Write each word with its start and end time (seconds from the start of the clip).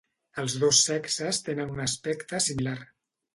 Els 0.43 0.53
dos 0.63 0.79
sexes 0.87 1.41
tenen 1.49 1.75
un 1.75 1.85
aspecte 1.85 2.41
similar. 2.47 2.77